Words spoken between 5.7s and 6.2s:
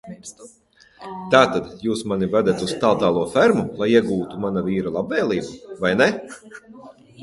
vai ne?